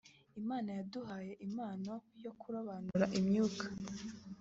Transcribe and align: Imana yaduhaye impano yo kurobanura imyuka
Imana 0.41 0.69
yaduhaye 0.77 1.33
impano 1.45 1.93
yo 2.23 2.31
kurobanura 2.39 3.05
imyuka 3.19 3.65